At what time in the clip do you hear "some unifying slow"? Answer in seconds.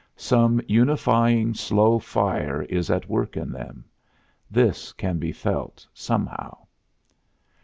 0.15-1.99